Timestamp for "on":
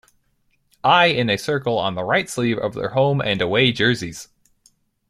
1.77-1.93